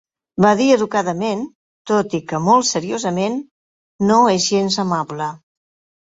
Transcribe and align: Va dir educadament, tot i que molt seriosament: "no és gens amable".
Va 0.43 0.51
dir 0.59 0.67
educadament, 0.75 1.41
tot 1.91 2.15
i 2.19 2.21
que 2.31 2.39
molt 2.45 2.67
seriosament: 2.69 3.35
"no 4.13 4.17
és 4.37 4.47
gens 4.55 4.79
amable". 4.85 5.29